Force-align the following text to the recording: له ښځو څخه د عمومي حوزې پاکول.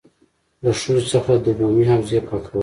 له 0.63 0.71
ښځو 0.81 1.01
څخه 1.11 1.31
د 1.43 1.45
عمومي 1.57 1.83
حوزې 1.91 2.19
پاکول. 2.27 2.59